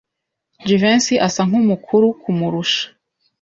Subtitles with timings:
[0.67, 2.85] Jivency asa nkumukuru kumurusha.